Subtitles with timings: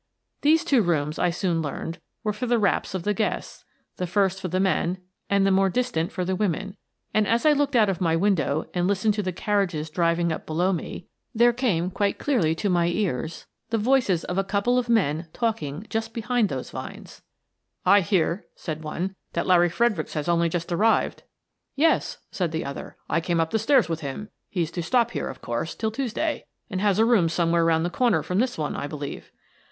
[0.41, 3.65] These two rooms, I soon learned, were for the wraps of the guests,
[3.97, 4.97] the first for the men,
[5.29, 6.75] and the more dis tant for the women,
[7.13, 10.47] and, as I looked out of my window and listened to the carriages driving up
[10.47, 13.77] below me, there came quite clearly to my ears the.
[13.77, 17.21] Exit the Jewels 29 voices of a couple of men talking just behind those vines."
[17.95, 21.21] I hear," said one," that Larry Fredericks has only just arrived.""
[21.75, 24.29] Yes," said the other," I came up the stairs with him.
[24.49, 27.85] He's to stop here, of course, till Tues day, and has a room somewhere round
[27.85, 29.31] the corner from this one, I believe."